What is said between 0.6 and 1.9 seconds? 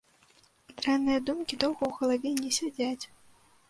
Дрэнныя думкі доўга